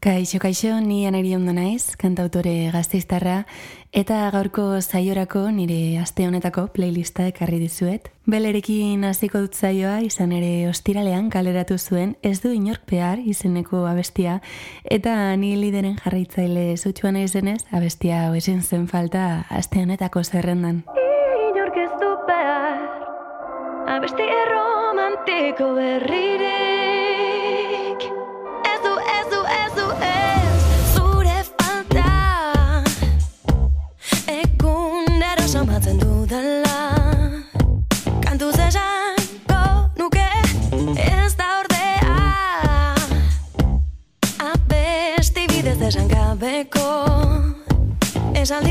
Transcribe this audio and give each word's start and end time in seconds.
Kaixo, 0.00 0.38
kaixo, 0.40 0.80
ni 0.80 1.04
anari 1.04 1.34
ondo 1.36 1.52
naiz, 1.52 1.92
kantautore 2.00 2.70
gazteiztarra, 2.72 3.42
eta 3.92 4.30
gaurko 4.32 4.62
zaiorako 4.80 5.42
nire 5.52 5.98
aste 6.00 6.24
honetako 6.24 6.70
playlista 6.72 7.26
ekarri 7.28 7.58
dizuet. 7.60 8.08
Belerekin 8.24 9.04
hasiko 9.04 9.42
dut 9.44 9.58
zaioa, 9.60 9.98
izan 10.00 10.32
ere 10.32 10.70
ostiralean 10.70 11.28
kaleratu 11.28 11.76
zuen, 11.76 12.14
ez 12.22 12.40
du 12.40 12.48
inork 12.56 12.88
behar 12.88 13.20
izeneko 13.20 13.84
abestia, 13.90 14.38
eta 14.88 15.36
ni 15.36 15.52
lideren 15.60 15.98
jarraitzaile 16.00 16.78
zutxuan 16.78 17.20
izenez, 17.20 17.60
abestia 17.70 18.22
hau 18.24 18.38
ezin 18.40 18.62
zen 18.62 18.88
falta 18.88 19.44
aste 19.50 19.84
honetako 19.84 20.24
zerrendan. 20.24 20.80
Inork 21.50 21.76
ez 21.76 21.92
du 22.00 22.14
behar, 22.30 22.88
abestia 23.98 24.40
romantiko 24.54 25.74
berrire. 25.76 26.49
Esan 48.40 48.64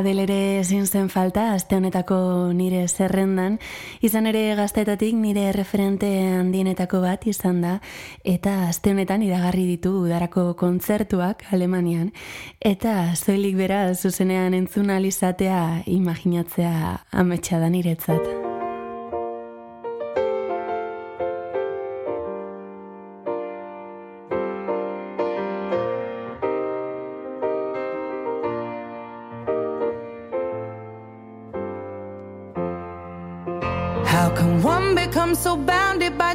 lirik 0.00 0.10
Adelere 0.20 0.60
ezin 0.60 0.86
zen 0.86 1.08
falta, 1.08 1.52
aste 1.54 1.76
honetako 1.76 2.52
nire 2.54 2.86
zerrendan, 2.88 3.58
izan 4.00 4.26
ere 4.26 4.54
gaztetatik 4.56 5.14
nire 5.14 5.52
referente 5.52 6.08
handienetako 6.38 7.00
bat 7.00 7.26
izan 7.26 7.60
da, 7.60 7.80
eta 8.24 8.68
aste 8.68 8.90
honetan 8.90 9.22
iragarri 9.22 9.66
ditu 9.66 9.92
udarako 10.04 10.54
kontzertuak 10.56 11.44
Alemanian, 11.52 12.12
eta 12.60 13.14
zoilik 13.14 13.56
bera 13.56 13.94
zuzenean 13.94 14.54
entzuna 14.54 14.96
alizatea 14.96 15.82
imaginatzea 15.86 17.04
ametsa 17.12 17.58
da 17.60 17.68
niretzat. 17.68 18.49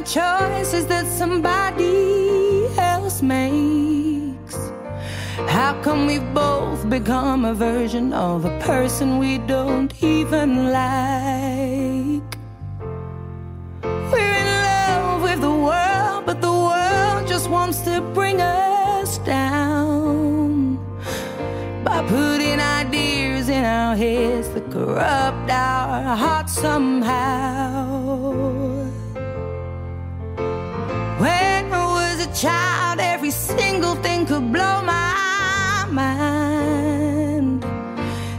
Choices 0.06 0.86
that 0.86 1.04
somebody 1.06 2.68
else 2.78 3.22
makes. 3.22 4.56
How 5.48 5.74
come 5.82 6.06
we've 6.06 6.32
both 6.32 6.88
become 6.88 7.44
a 7.44 7.52
version 7.52 8.12
of 8.12 8.44
a 8.44 8.56
person 8.60 9.18
we 9.18 9.38
don't 9.38 9.92
even 10.02 10.70
like? 10.70 12.38
We're 14.12 14.36
in 14.42 14.50
love 14.70 15.22
with 15.22 15.40
the 15.40 15.56
world, 15.68 16.24
but 16.24 16.40
the 16.40 16.52
world 16.52 17.26
just 17.26 17.50
wants 17.50 17.80
to 17.80 18.00
bring 18.14 18.40
us 18.40 19.18
down 19.18 20.76
by 21.82 22.06
putting 22.06 22.60
ideas 22.60 23.48
in 23.48 23.64
our 23.64 23.96
heads 23.96 24.50
that 24.50 24.70
corrupt 24.70 25.50
our 25.50 26.16
hearts 26.16 26.52
somehow. 26.52 27.65
Child, 32.36 33.00
every 33.00 33.30
single 33.30 33.94
thing 33.96 34.26
could 34.26 34.52
blow 34.52 34.82
my 34.82 35.86
mind. 35.90 37.64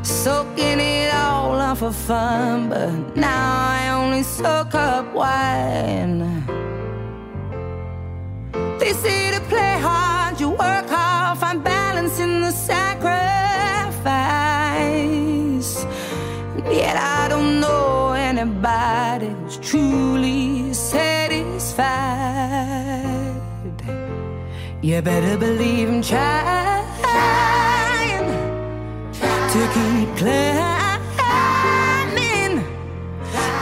Soaking 0.05 0.79
it 0.79 1.11
all 1.13 1.55
up 1.55 1.79
for 1.79 1.91
fun, 1.91 2.69
but 2.69 3.15
now 3.15 3.69
I 3.69 3.89
only 3.89 4.21
soak 4.21 4.75
up 4.75 5.11
wine. 5.15 6.19
They 8.79 8.93
say 8.93 9.31
to 9.31 9.41
play 9.49 9.79
hard, 9.79 10.39
you 10.39 10.49
work 10.49 10.87
hard, 10.87 11.39
find 11.39 11.63
balance 11.63 12.19
in 12.19 12.41
the 12.41 12.51
sacrifice. 12.51 13.07
Yet 16.69 16.97
I 16.97 17.27
don't 17.29 17.59
know 17.59 18.11
anybody 18.13 19.29
who's 19.29 19.57
truly 19.57 20.71
satisfied. 20.73 22.27
You 24.87 25.01
better 25.01 25.37
believe 25.37 25.89
I'm 25.89 26.01
trying, 26.01 26.85
to 29.51 29.61
keep 29.75 30.09
climbing. 30.15 30.53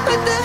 But 0.05 0.19
the 0.27 0.37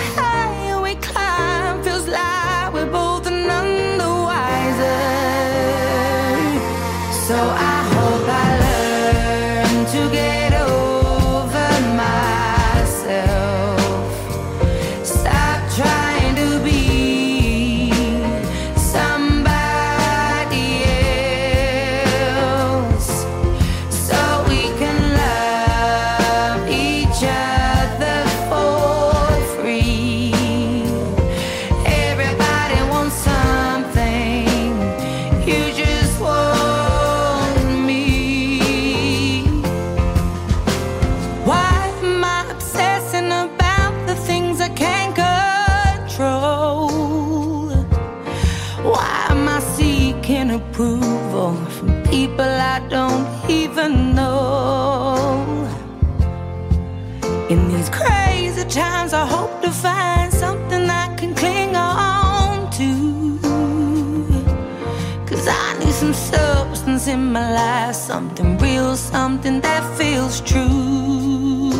my 67.31 67.53
life, 67.53 67.95
something 67.95 68.57
real, 68.57 68.95
something 68.95 69.61
that 69.61 69.83
feels 69.97 70.41
true. 70.41 71.71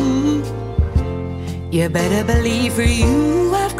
You 1.70 1.88
better 1.88 2.24
believe 2.24 2.74
for 2.74 2.82
you 2.82 3.54
I've 3.54 3.76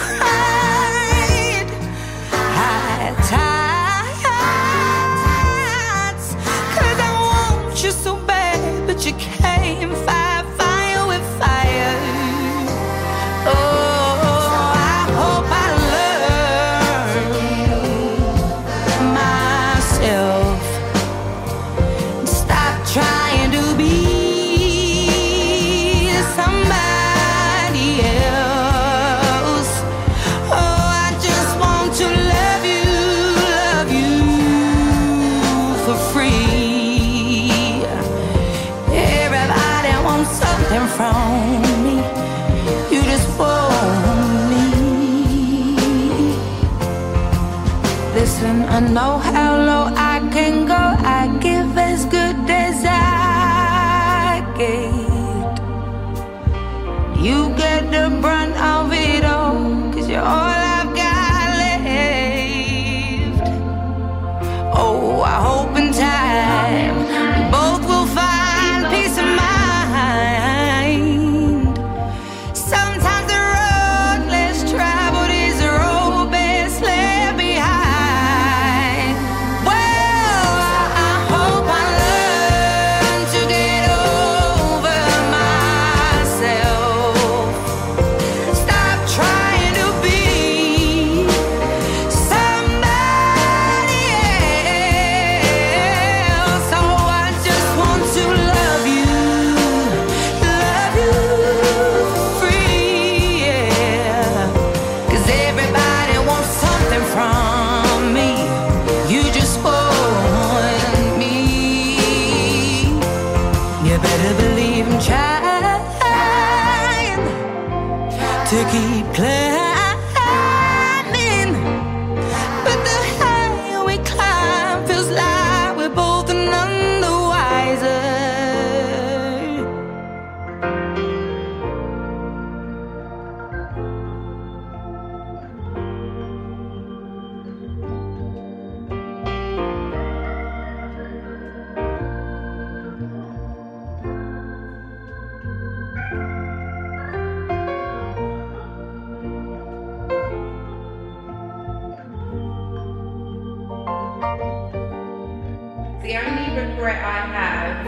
The 156.03 156.17
only 156.17 156.61
regret 156.61 157.05
I 157.05 157.21
have, 157.31 157.87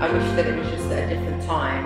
I 0.00 0.10
wish 0.10 0.28
that 0.36 0.46
it 0.46 0.56
was 0.56 0.70
just 0.70 0.90
at 0.90 1.04
a 1.04 1.14
different 1.14 1.42
time. 1.44 1.84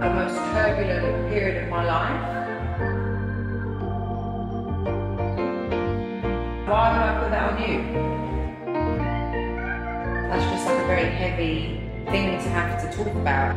A 0.00 0.08
most 0.14 0.34
turbulent 0.54 1.28
period 1.28 1.64
of 1.64 1.68
my 1.68 1.84
life. 1.84 2.22
Why 6.66 6.88
would 6.88 7.02
I 7.02 7.20
put 7.20 7.30
that 7.32 7.52
on 7.52 7.56
you? 7.60 7.78
That's 10.30 10.44
just 10.52 10.64
like 10.68 10.84
a 10.84 10.86
very 10.86 11.10
heavy 11.10 11.82
thing 12.06 12.42
to 12.42 12.48
have 12.48 12.80
to 12.80 12.96
talk 12.96 13.14
about. 13.14 13.54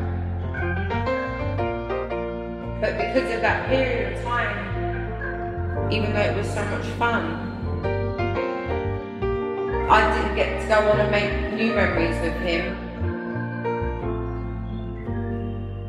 But 2.81 2.97
because 2.97 3.33
of 3.33 3.39
that 3.39 3.69
period 3.69 4.17
of 4.17 4.23
time, 4.25 4.64
even 5.91 6.13
though 6.13 6.21
it 6.21 6.35
was 6.35 6.47
so 6.47 6.63
much 6.65 6.85
fun. 6.97 7.51
I 9.87 10.15
didn't 10.15 10.35
get 10.35 10.61
to 10.61 10.67
go 10.67 10.89
on 10.89 10.99
and 10.99 11.11
make 11.11 11.53
new 11.53 11.73
memories 11.75 12.19
with 12.21 12.33
him. 12.41 12.75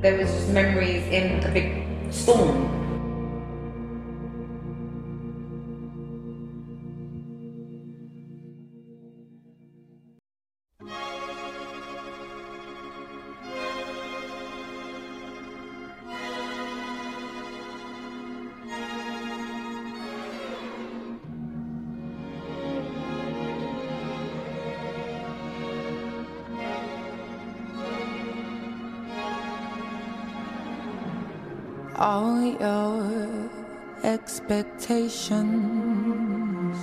There 0.03 0.19
was 0.19 0.31
just 0.31 0.51
memories 0.51 1.03
in 1.07 1.43
a 1.45 1.51
big 1.51 2.13
storm. 2.13 2.76
expectations 34.89 36.79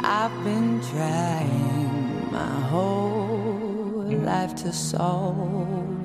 I've 0.01 0.37
been 0.45 0.81
trying 0.93 2.33
my 2.33 2.61
whole 2.73 4.05
life 4.31 4.55
to 4.57 4.73
solve. 4.73 6.04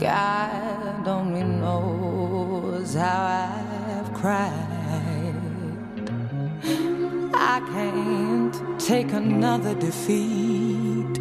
God 0.00 1.06
only 1.06 1.42
knows 1.42 2.94
how 2.94 3.50
I've 3.50 4.14
cried. 4.14 5.34
I 7.34 7.60
can't 7.70 8.80
take 8.80 9.12
another 9.12 9.74
defeat. 9.74 11.18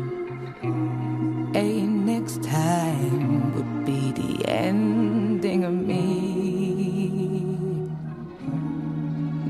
A 1.56 1.82
next 1.82 2.42
time 2.42 3.54
would 3.54 3.86
be 3.86 4.14
the 4.14 4.48
ending 4.48 5.66
of 5.66 5.74
me. 5.74 7.10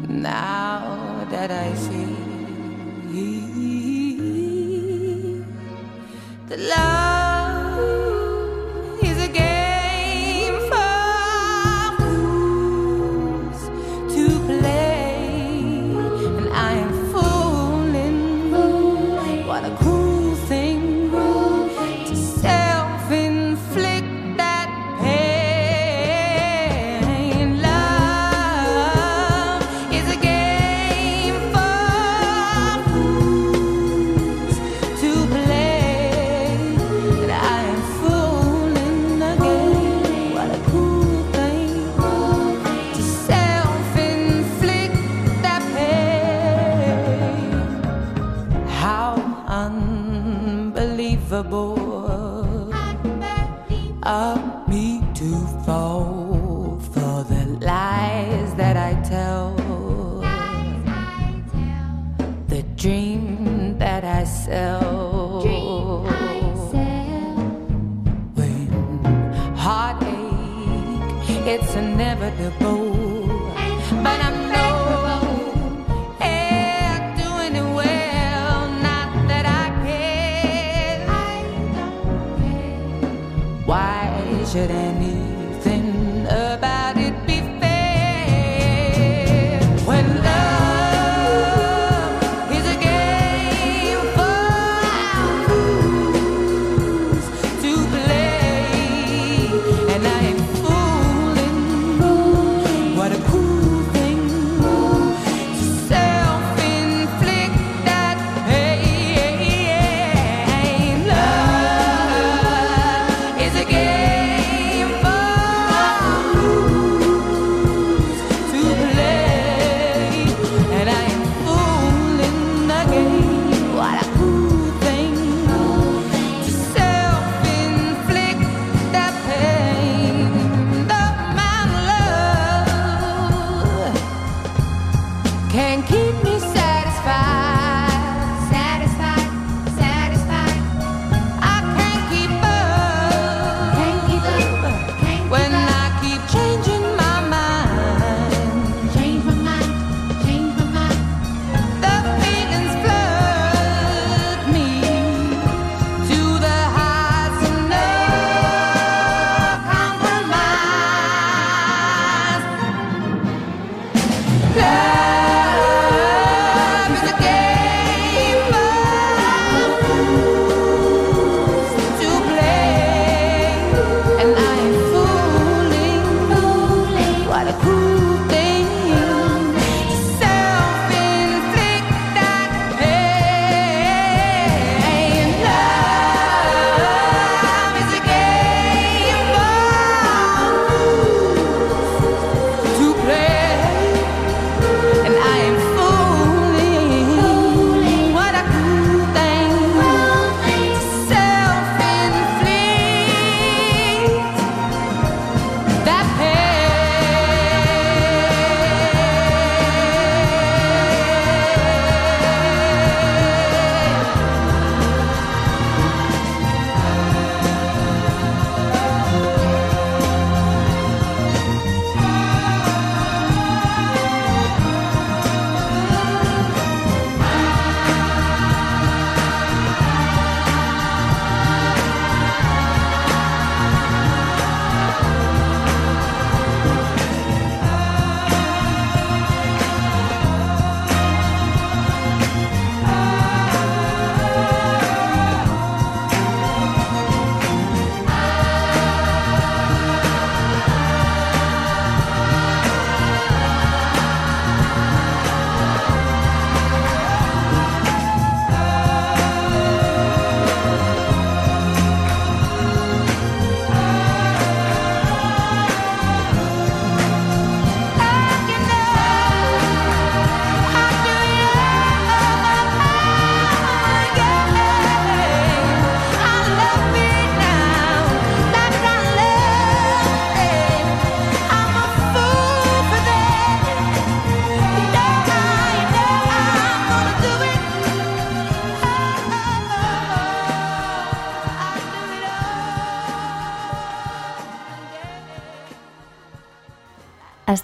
Now 0.08 1.28
that 1.30 1.52
I 1.52 1.76
see. 1.76 3.69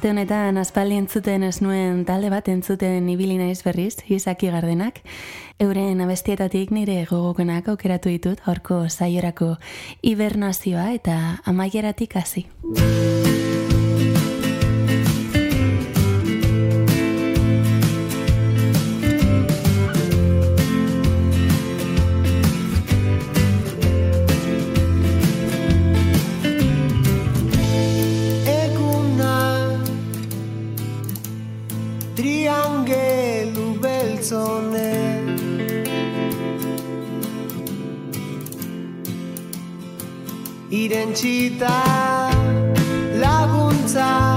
Aste 0.06 0.12
honetan 0.14 0.60
aspaldi 0.62 1.00
entzuten 1.02 1.42
ez 1.48 1.64
nuen 1.66 2.04
talde 2.06 2.30
bat 2.30 2.46
entzuten 2.54 3.08
ibili 3.10 3.40
naiz 3.40 3.64
berriz, 3.66 4.04
izaki 4.06 4.52
gardenak. 4.54 5.00
Euren 5.58 6.06
abestietatik 6.06 6.70
nire 6.70 7.00
gogokenak 7.10 7.72
aukeratu 7.74 8.14
ditut, 8.14 8.46
horko 8.46 8.84
saiorako 8.86 9.56
hibernazioa 10.06 10.92
eta 10.94 11.18
amaieratik 11.50 12.20
hasi. 12.22 12.46
triangelu 32.16 33.68
beltzone. 33.84 34.94
Iren 40.70 41.14
laguntza. 43.20 44.35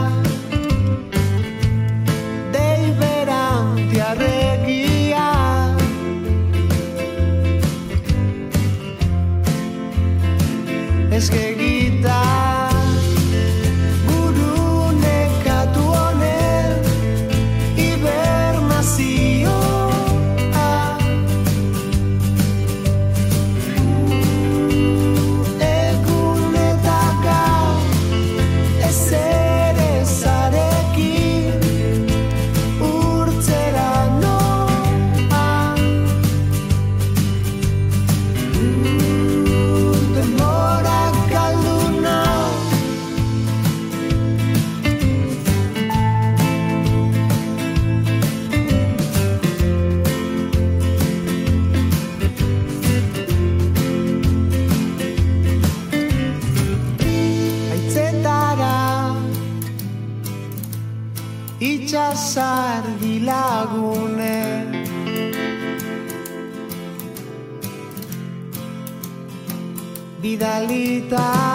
Vidalita. 70.38 71.47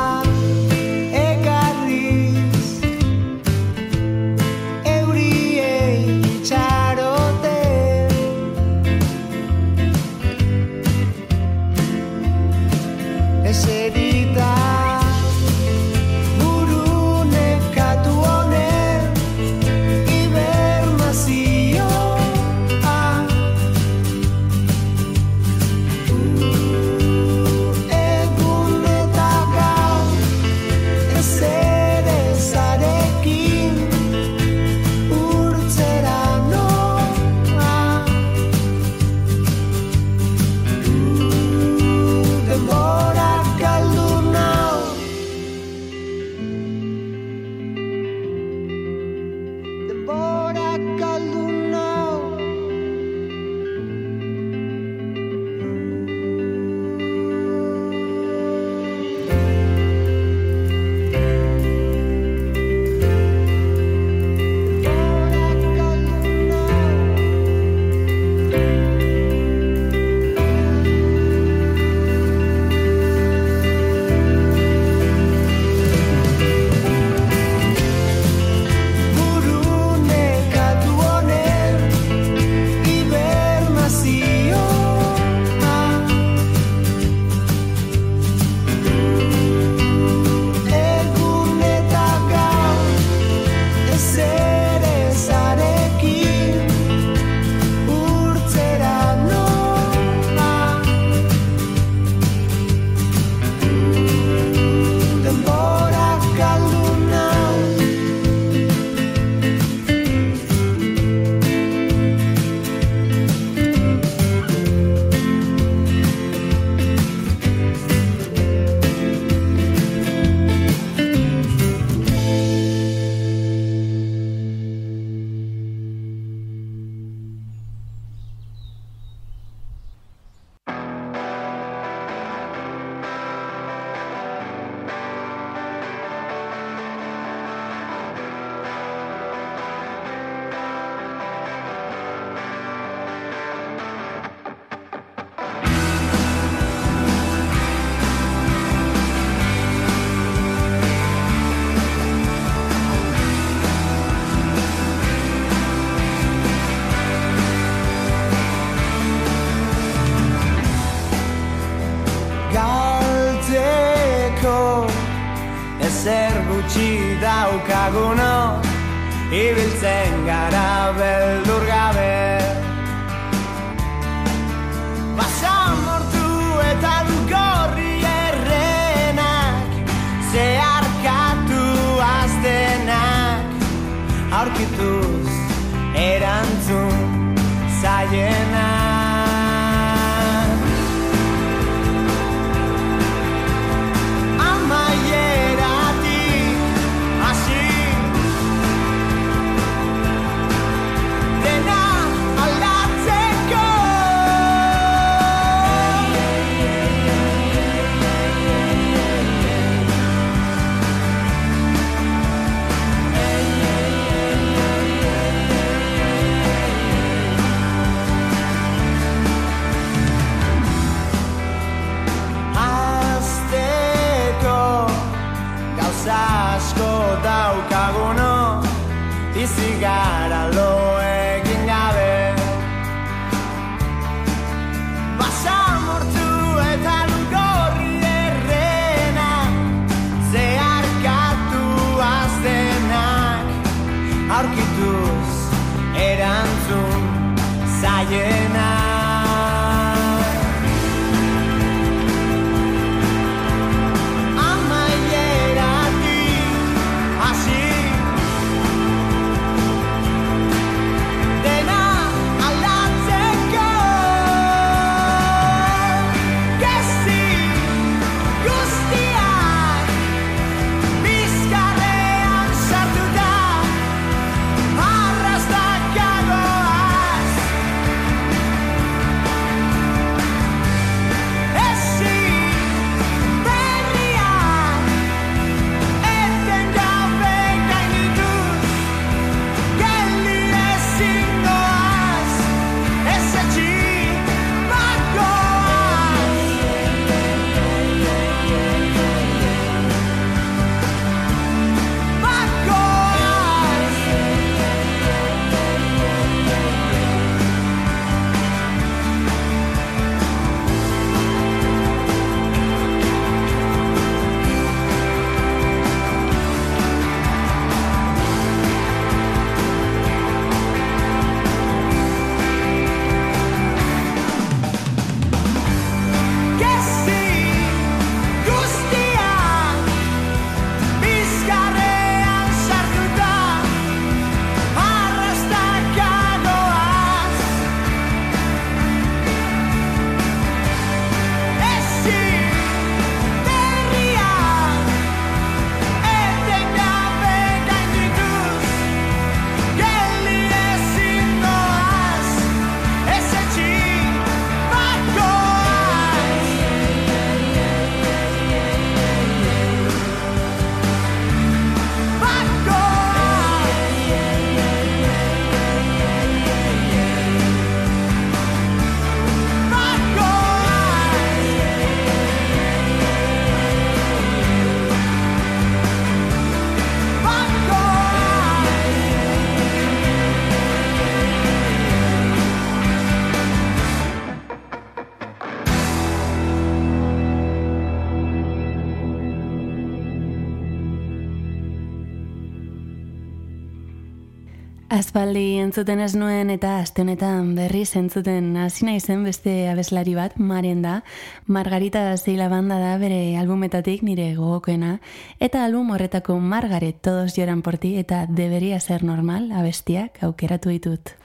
Aspaldi 394.94 395.56
entzuten 395.58 396.04
ez 396.06 396.12
nuen 396.14 396.52
eta 396.54 396.76
aste 396.84 397.02
honetan 397.02 397.48
berri 397.58 397.80
entzuten 397.98 398.52
hasi 398.62 398.86
naizen 398.86 399.24
beste 399.26 399.56
abeslari 399.72 400.14
bat 400.14 400.36
Maren 400.38 400.84
da. 400.86 401.00
Margarita 401.48 402.04
Zila 402.16 402.46
banda 402.52 402.78
da 402.78 402.92
bere 403.02 403.34
albumetatik 403.42 404.04
nire 404.06 404.36
gogokoena 404.36 405.00
eta 405.40 405.66
album 405.66 405.90
horretako 405.98 406.38
Margaret 406.38 407.02
todos 407.02 407.34
lloran 407.36 407.64
por 407.64 407.80
ti 407.80 407.96
eta 407.98 408.28
debería 408.30 408.80
ser 408.80 409.04
normal 409.04 409.52
abestiak 409.52 410.22
aukeratu 410.22 410.70
ditut. 410.70 411.23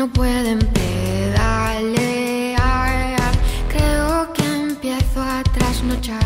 no 0.00 0.08
pueden 0.08 0.58
pedalear. 0.58 2.00
Creo 3.68 4.32
que 4.32 4.42
empiezo 4.46 5.20
a 5.20 5.42
trasnochar 5.42 6.24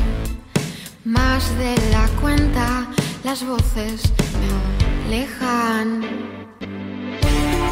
más 1.04 1.42
de 1.58 1.74
la 1.90 2.06
cuenta. 2.20 2.86
Las 3.24 3.44
voces 3.44 4.12
me 4.38 4.48
alejan. 5.06 6.02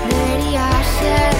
Debería 0.09 0.69
ser. 0.99 1.32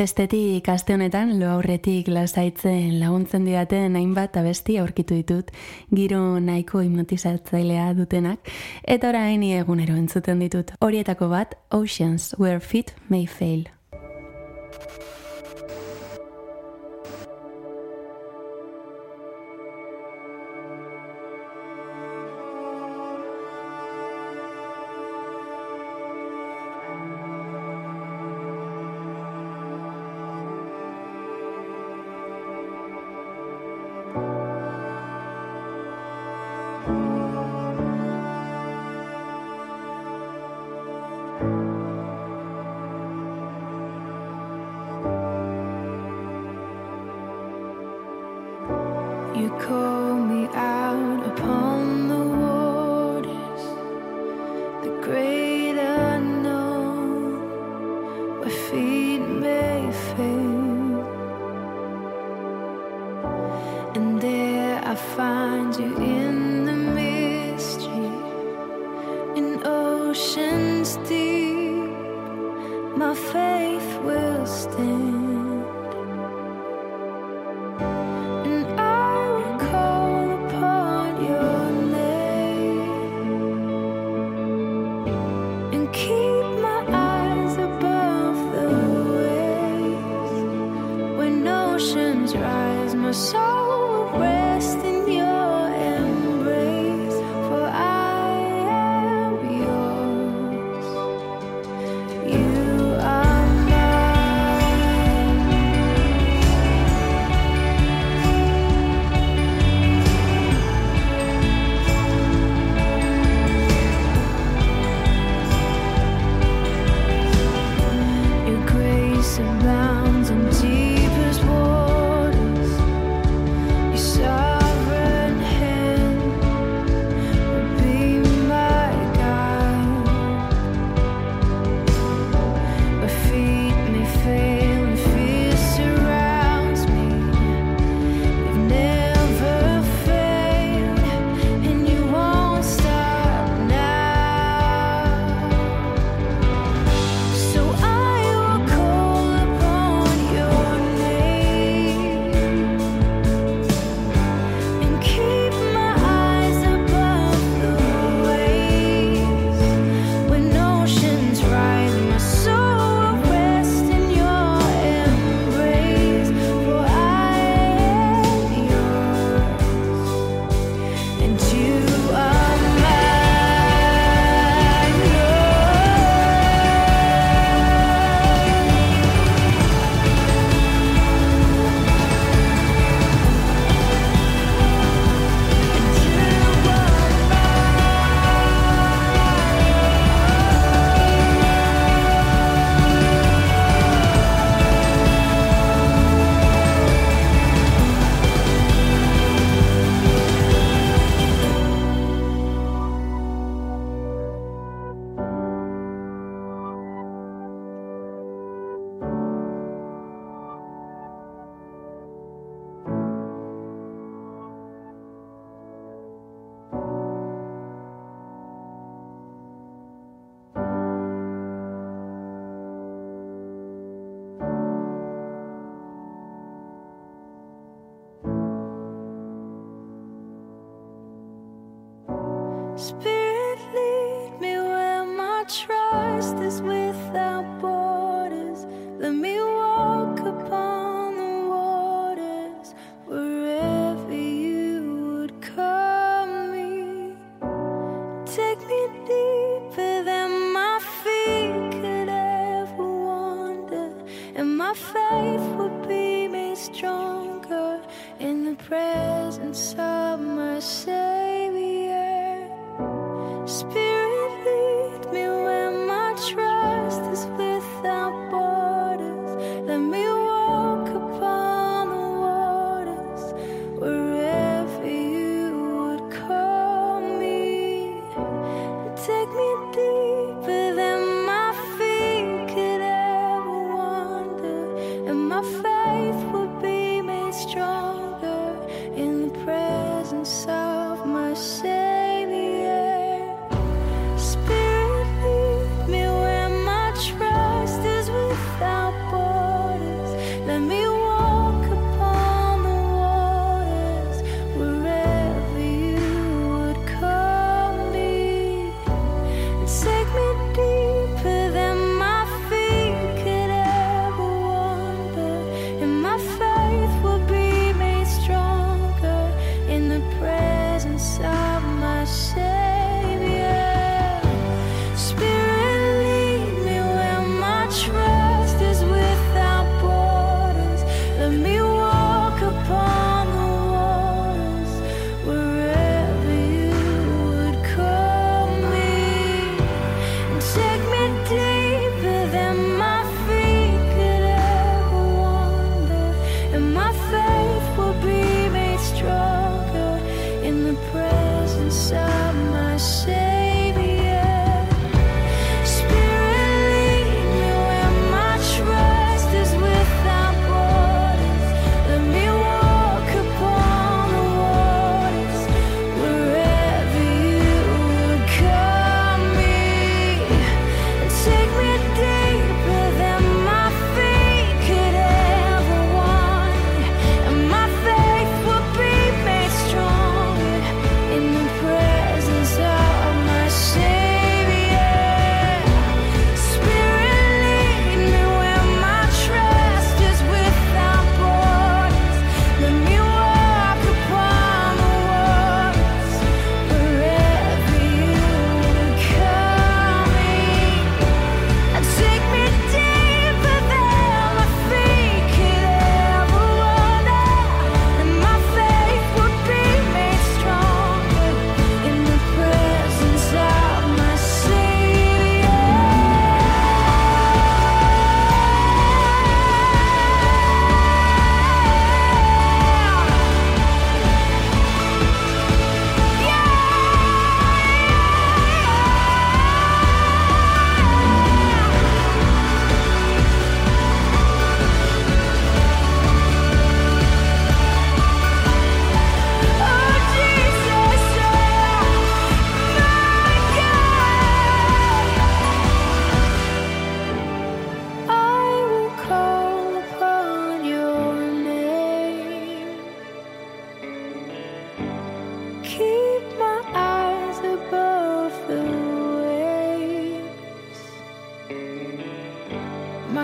Bestetik 0.00 0.64
aste 0.72 0.94
honetan 0.96 1.34
lo 1.36 1.50
aurretik 1.52 2.06
lasaitzen 2.08 2.94
laguntzen 3.02 3.44
didaten 3.44 3.98
hainbat 3.98 4.38
abesti 4.40 4.78
aurkitu 4.80 5.18
ditut 5.18 5.50
giro 5.92 6.20
nahiko 6.40 6.80
hipnotizatzailea 6.80 7.90
dutenak 7.98 8.48
eta 8.94 9.10
orain 9.10 9.44
egunero 9.44 9.98
entzuten 10.00 10.40
ditut. 10.40 10.72
Horietako 10.80 11.28
bat 11.34 11.52
Oceans 11.68 12.30
Where 12.38 12.64
Fit 12.64 12.94
May 13.10 13.26
Fail. 13.26 13.68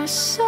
so 0.07 0.46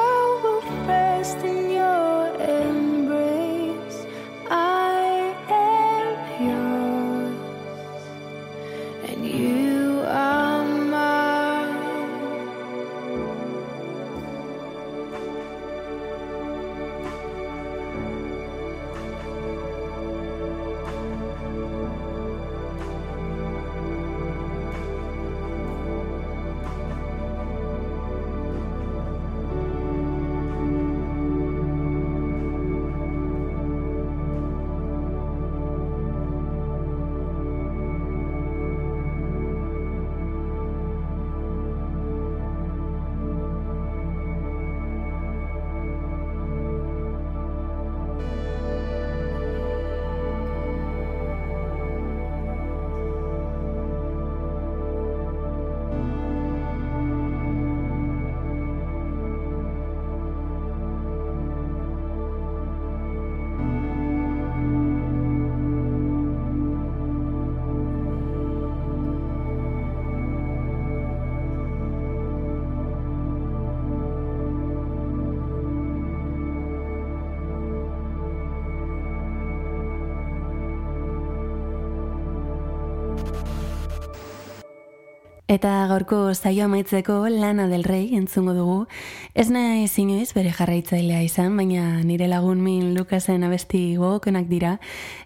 Eta 85.50 85.88
gaurko 85.90 86.30
saio 86.36 86.68
amaitzeko 86.68 87.24
Lana 87.34 87.66
del 87.68 87.84
Rey 87.84 88.12
entzungo 88.14 88.54
dugu. 88.54 88.86
Ez 89.34 89.48
nahi 89.50 89.88
inoiz 89.98 90.30
bere 90.36 90.52
jarraitzailea 90.54 91.24
izan, 91.26 91.58
baina 91.58 92.04
nire 92.06 92.28
lagun 92.30 92.62
min 92.62 92.94
Lukasen 92.94 93.44
abesti 93.44 93.96
gogokenak 93.98 94.46
dira. 94.46 94.78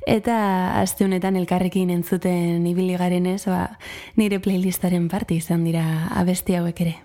Eta 0.07 0.79
aste 0.79 1.03
honetan 1.03 1.35
elkarrekin 1.35 1.91
entzuten 1.91 2.65
ibili 2.65 2.95
garenez, 2.95 3.43
ba, 3.51 3.77
nire 4.15 4.39
playlistaren 4.39 5.09
parte 5.09 5.35
izan 5.35 5.67
dira 5.67 6.07
abesti 6.15 6.55
hauek 6.55 6.79
ere. 6.87 6.95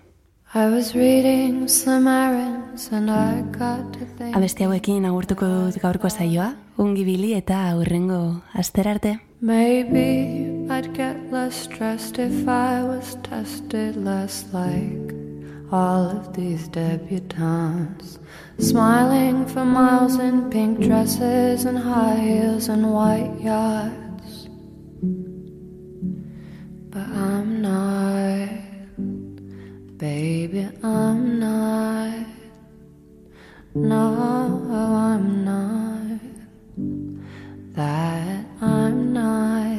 I 0.55 0.71
was 0.71 0.95
reading 0.95 1.67
some 1.67 2.07
errands 2.07 2.89
and 2.93 3.11
I 3.11 3.43
got 3.51 3.99
to 3.99 4.05
think 4.17 4.33
Abesti 4.33 4.63
hauekin 4.63 5.05
agurtuko 5.05 5.45
dut 5.45 5.83
gaurko 5.83 6.09
saioa, 6.09 6.55
ungi 6.77 7.03
bili 7.03 7.35
eta 7.35 7.67
aurrengo 7.73 8.41
asterarte. 8.53 9.19
Maybe 9.41 10.67
I'd 10.69 10.93
get 10.93 11.31
less 11.31 11.55
stressed 11.55 12.19
if 12.19 12.45
I 12.45 12.83
was 12.83 13.15
tested 13.23 13.95
less 13.95 14.43
like 14.51 15.13
all 15.71 16.09
of 16.09 16.33
these 16.33 16.67
debutantes. 16.67 18.19
Smiling 18.57 19.45
for 19.45 19.63
miles 19.63 20.19
in 20.19 20.49
pink 20.49 20.81
dresses 20.81 21.63
and 21.63 21.77
high 21.77 22.17
heels 22.17 22.67
and 22.67 22.91
white 22.91 23.33
yachts. 23.39 24.49
But 26.89 27.07
I'm 27.07 27.61
not, 27.61 28.49
baby, 29.97 30.67
I'm 30.83 31.39
not. 31.39 32.25
No, 33.73 34.67
I'm 34.69 35.45
not 35.45 35.98
that 37.79 38.45
I'm 38.61 39.13
not. 39.13 39.77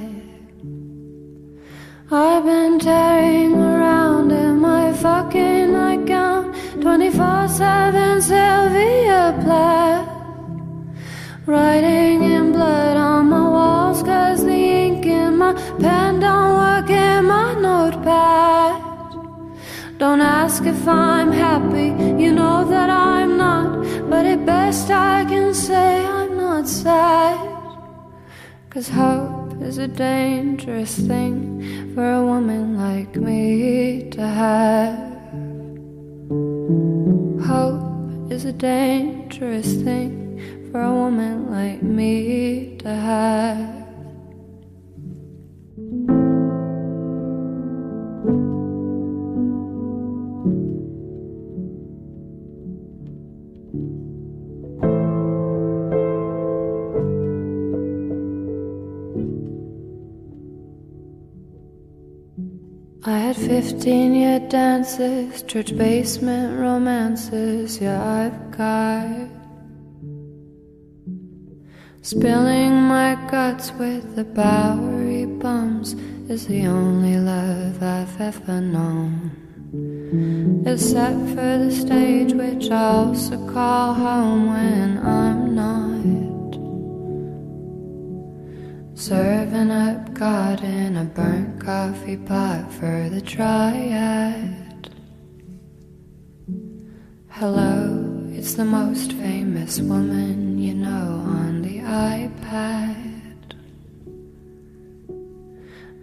I've 2.10 2.44
been 2.44 2.78
tearing 2.78 3.52
around 3.72 4.32
in 4.32 4.54
my 4.68 4.86
fucking 4.94 5.72
nightgown 5.72 6.42
24 6.80 7.48
7 7.48 8.22
Sylvia 8.22 9.22
Plath. 9.42 10.08
Writing 11.44 12.22
in 12.22 12.52
blood 12.52 12.96
on 12.96 13.28
my 13.34 13.46
walls 13.56 14.02
cause 14.02 14.42
the 14.50 14.60
ink 14.84 15.04
in 15.04 15.36
my 15.36 15.52
pen 15.82 16.20
don't 16.20 16.52
work 16.62 16.88
in 16.88 17.26
my 17.26 17.48
notepad. 17.66 18.80
Don't 19.98 20.22
ask 20.22 20.64
if 20.64 20.88
I'm 20.88 21.30
happy, 21.32 21.88
you 22.22 22.32
know 22.32 22.58
that 22.72 22.88
I'm 22.88 23.36
not. 23.36 23.68
But 24.10 24.24
at 24.24 24.46
best 24.46 24.90
I 24.90 25.24
can 25.26 25.52
say 25.52 26.06
I'm 26.06 26.36
not 26.38 26.66
sad. 26.66 27.59
Cause 28.70 28.88
hope 28.88 29.60
is 29.62 29.78
a 29.78 29.88
dangerous 29.88 30.96
thing 30.96 31.92
for 31.92 32.08
a 32.08 32.24
woman 32.24 32.78
like 32.78 33.16
me 33.16 34.08
to 34.10 34.24
have. 34.24 34.96
Hope 37.48 38.30
is 38.30 38.44
a 38.44 38.52
dangerous 38.52 39.74
thing 39.82 40.70
for 40.70 40.82
a 40.82 40.92
woman 40.92 41.50
like 41.50 41.82
me 41.82 42.76
to 42.76 42.88
have. 42.88 43.89
15 63.80 64.48
dances, 64.50 65.42
church 65.44 65.74
basement 65.74 66.60
romances, 66.60 67.80
yeah, 67.80 67.98
I've 68.04 68.50
got. 68.50 69.26
Spilling 72.02 72.74
my 72.74 73.14
guts 73.30 73.72
with 73.72 74.16
the 74.16 74.24
Bowery 74.24 75.24
bums 75.24 75.94
is 76.28 76.46
the 76.46 76.66
only 76.66 77.16
love 77.16 77.82
I've 77.82 78.20
ever 78.20 78.60
known. 78.60 79.32
Except 80.66 81.18
for 81.30 81.56
the 81.64 81.70
stage, 81.72 82.34
which 82.34 82.70
I 82.70 82.84
also 82.84 83.38
call 83.48 83.94
home 83.94 84.48
when 84.48 84.98
I'm 84.98 85.54
not. 85.54 86.54
Serving 88.94 89.70
up 89.70 90.12
God 90.12 90.62
in 90.62 90.98
a 90.98 91.04
burnt 91.04 91.49
coffee 91.70 92.16
pot 92.16 92.64
for 92.72 93.08
the 93.10 93.20
triad. 93.20 94.90
Hello, 97.28 98.26
it's 98.32 98.54
the 98.54 98.64
most 98.64 99.12
famous 99.12 99.78
woman 99.78 100.58
you 100.58 100.74
know 100.74 101.08
on 101.40 101.62
the 101.62 101.78
iPad. 102.18 103.54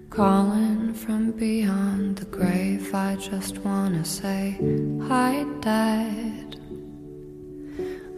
Calling 0.10 0.94
from 0.94 1.32
beyond 1.32 2.16
the 2.20 2.30
grave, 2.38 2.96
I 2.96 3.18
just 3.18 3.58
wanna 3.58 4.06
say 4.06 4.42
hi, 5.10 5.46
Dad. 5.60 6.50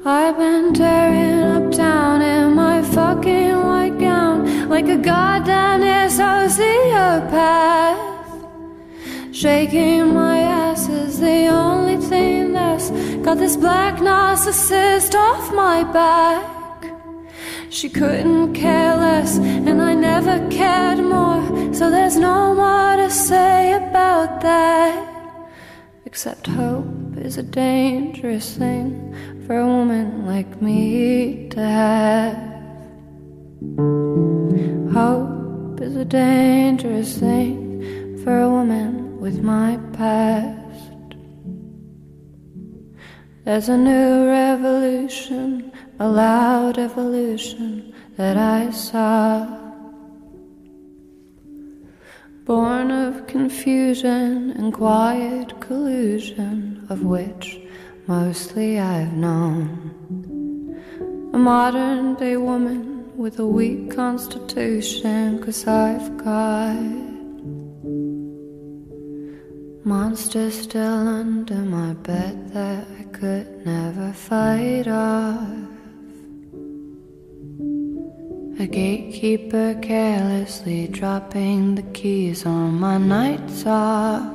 I've 0.06 0.38
been 0.38 0.72
tearing 0.76 1.42
up 1.56 1.72
town 1.72 2.22
in 2.22 2.54
my 2.54 2.84
fucking 2.84 3.49
like 4.70 4.88
a 4.88 4.98
goddamn 4.98 5.82
sociopath. 6.10 7.98
Shaking 9.34 10.14
my 10.14 10.40
ass 10.40 10.88
is 10.88 11.20
the 11.20 11.48
only 11.48 11.98
thing 11.98 12.54
that's 12.54 12.92
got 13.26 13.40
this 13.40 13.58
black 13.58 13.96
narcissist 13.96 15.16
off 15.16 15.52
my 15.54 15.84
back. 15.84 16.46
She 17.72 17.90
couldn't 17.90 18.54
care 18.54 18.96
less, 18.96 19.40
and 19.40 19.82
I 19.82 19.96
never 19.96 20.48
cared 20.50 21.00
more, 21.00 21.74
so 21.74 21.90
there's 21.90 22.18
no 22.18 22.54
more 22.54 22.96
to 22.98 23.10
say 23.10 23.74
about 23.74 24.42
that. 24.42 25.08
Except 26.06 26.46
hope 26.46 27.18
is 27.18 27.38
a 27.38 27.44
dangerous 27.44 28.56
thing 28.56 29.16
for 29.48 29.58
a 29.58 29.66
woman 29.66 30.28
like 30.28 30.62
me 30.62 31.50
to 31.50 31.60
have. 31.60 32.59
Hope 33.60 33.76
is 35.82 35.98
a 35.98 36.06
dangerous 36.06 37.18
thing 37.18 38.18
for 38.24 38.40
a 38.40 38.50
woman 38.50 39.20
with 39.20 39.44
my 39.44 39.78
past. 39.92 41.18
There's 43.44 43.68
a 43.68 43.78
new 43.78 44.28
revolution, 44.28 45.74
a 46.00 46.08
loud 46.08 46.78
evolution 46.78 47.94
that 48.16 48.38
I 48.38 48.72
saw. 48.72 49.46
Born 52.46 52.92
of 52.92 53.28
confusion 53.28 54.52
and 54.52 54.74
quiet 54.74 55.60
collusion, 55.60 56.88
of 56.90 57.04
which 57.04 57.60
mostly 58.08 58.80
I've 58.80 59.12
known. 59.12 59.98
A 61.34 61.38
modern 61.38 62.16
day 62.16 62.38
woman 62.38 62.99
with 63.20 63.38
a 63.38 63.46
weak 63.46 63.94
constitution, 63.94 65.44
cause 65.44 65.68
I've 65.68 66.16
got 66.16 66.74
monsters 69.84 70.62
still 70.62 71.06
under 71.06 71.56
my 71.56 71.92
bed 71.96 72.54
that 72.54 72.86
I 72.98 73.04
could 73.12 73.66
never 73.66 74.14
fight 74.14 74.88
off. 74.88 75.50
A 78.58 78.66
gatekeeper 78.66 79.78
carelessly 79.82 80.88
dropping 80.88 81.76
the 81.76 81.88
keys 81.92 82.46
on 82.46 82.80
my 82.80 82.98
nights 82.98 83.66
off. 83.66 84.34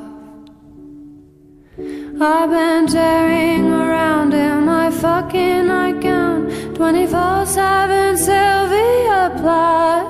I've 2.20 2.51
been 2.51 2.87
tearing 2.87 3.64
around 3.72 4.35
in 4.35 4.66
my 4.66 4.74
fucking 4.91 5.66
nightgown 5.66 6.74
24 6.74 7.47
7 7.47 8.16
Sylvia 8.16 9.32
Plath. 9.41 10.07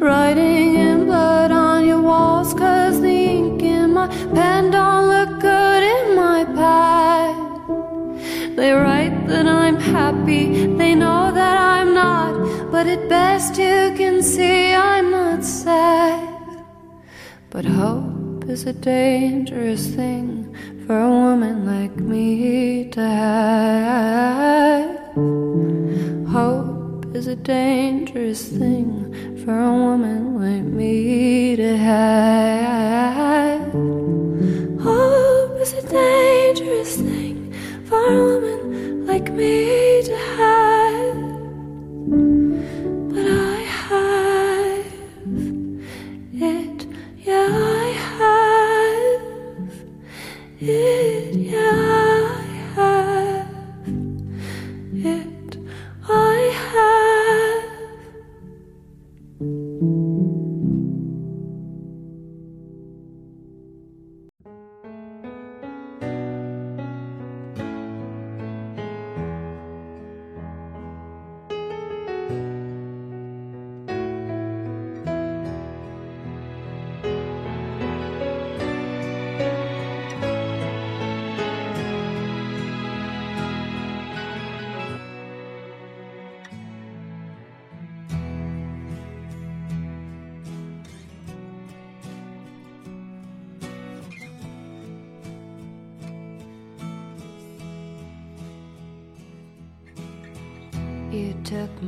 Writing 0.00 0.76
in 0.76 1.06
blood 1.06 1.50
on 1.50 1.86
your 1.86 2.00
walls, 2.00 2.54
cause 2.54 3.00
the 3.00 3.08
ink 3.08 3.62
in 3.62 3.92
my 3.94 4.06
pen 4.34 4.70
don't 4.70 5.08
look 5.08 5.40
good 5.40 5.82
in 5.82 6.16
my 6.16 6.44
pad. 6.44 7.36
They 8.56 8.72
write 8.72 9.26
that 9.26 9.46
I'm 9.46 9.76
happy, 9.76 10.66
they 10.66 10.94
know 10.94 11.32
that 11.32 11.56
I'm 11.58 11.94
not, 11.94 12.70
but 12.70 12.86
at 12.86 13.08
best 13.08 13.58
you 13.58 13.94
can 13.96 14.22
see 14.22 14.72
I'm 14.72 15.10
not 15.10 15.44
sad. 15.44 16.28
But 17.50 17.64
hope 17.64 18.44
is 18.48 18.66
a 18.66 18.72
dangerous 18.72 19.86
thing 19.86 20.54
for 20.86 21.00
a 21.00 21.08
woman 21.08 21.64
like 21.64 21.96
me 21.96 22.90
to 22.90 23.00
have. 23.00 24.84
Hope 26.28 27.06
is 27.16 27.26
a 27.26 27.36
dangerous 27.36 28.46
thing 28.48 29.14
for 29.44 29.58
a 29.58 29.72
woman 29.72 30.40
like 30.40 30.64
me 30.64 31.56
to 31.56 31.76
have. 31.78 32.83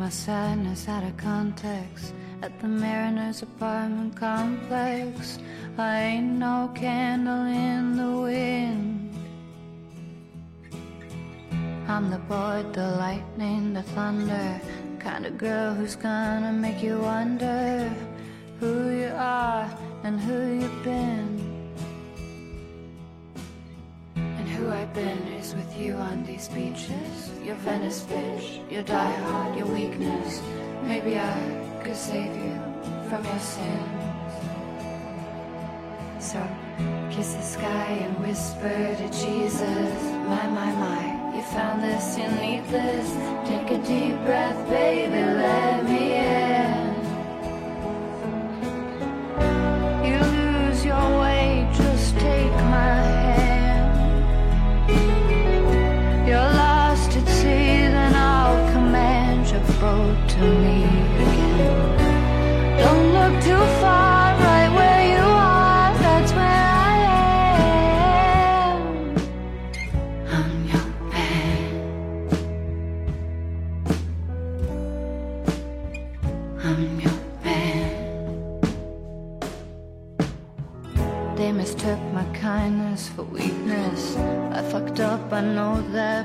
my 0.07 0.11
sadness 0.11 0.87
out 0.87 1.03
of 1.03 1.17
context 1.17 2.15
at 2.41 2.57
the 2.61 2.69
Mariner's 2.69 3.43
apartment 3.43 4.15
complex. 4.15 5.41
I 5.79 5.99
ain't 5.99 6.39
no 6.39 6.71
candle 6.77 7.45
in 7.47 7.97
the 7.97 8.13
wind. 8.21 9.13
I'm 11.89 12.09
the 12.09 12.19
boy, 12.19 12.65
the 12.73 12.89
lightning, 13.03 13.75
the 13.75 13.83
thunder, 13.83 14.61
kind 15.01 15.27
of 15.27 15.39
girl 15.39 15.75
who's 15.75 15.97
gonna 15.97 16.53
make 16.53 16.81
you 16.85 17.01
wonder. 17.01 17.91
speeches, 26.47 27.33
your 27.43 27.57
Venice 27.57 28.03
bitch, 28.03 28.71
your 28.71 28.85
diehard, 28.85 29.59
your 29.59 29.67
weakness. 29.67 30.41
Maybe 30.85 31.19
I 31.19 31.37
could 31.83 31.97
save 31.97 32.33
you 32.45 32.55
from 33.09 33.25
your 33.25 33.43
sins. 33.55 34.33
So, 36.21 36.41
kiss 37.11 37.35
the 37.35 37.43
sky 37.43 37.91
and 38.05 38.15
whisper 38.25 38.79
to 39.01 39.09
Jesus, 39.25 39.93
my, 40.31 40.47
my, 40.59 40.71
my, 40.87 41.03
you 41.35 41.43
found 41.43 41.83
this, 41.83 42.17
you 42.17 42.29
need 42.41 42.65
this. 42.69 43.09
Take 43.49 43.69
a 43.79 43.81
deep 43.83 44.17
breath, 44.25 44.61
baby, 44.69 45.23
let 45.43 45.85
me 45.85 46.15
in. 46.15 46.96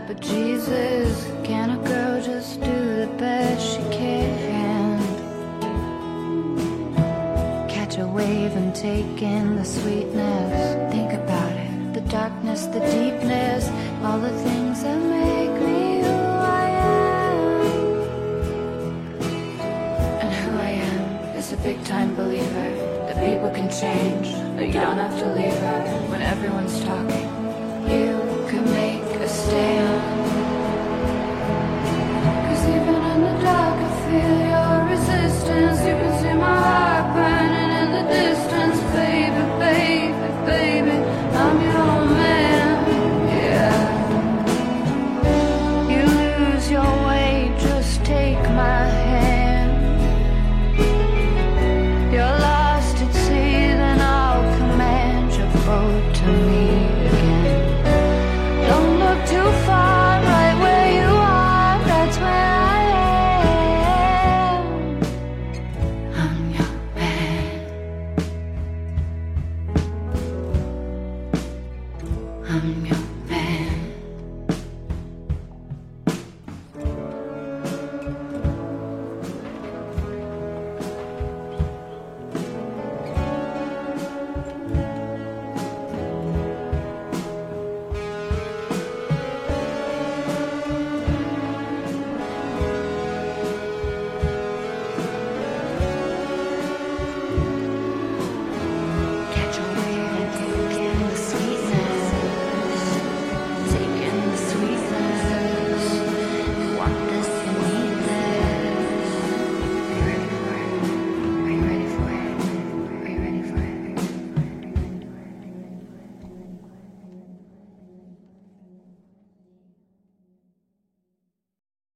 but 0.08 0.20
Jesus. 0.20 1.41